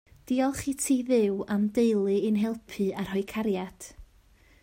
Diolch 0.29 0.61
i 0.71 0.71
ti 0.83 0.95
Dduw 1.09 1.35
am 1.57 1.67
deulu 1.75 2.15
i'n 2.29 2.41
helpu 2.45 2.87
a 3.01 3.05
rhoi 3.05 3.23
cariad 3.35 3.89